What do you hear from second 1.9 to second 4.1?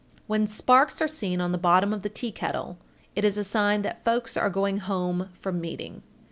of the tea kettle, it is a sign that